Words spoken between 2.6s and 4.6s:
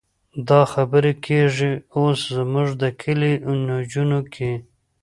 د کلي نجونو کې.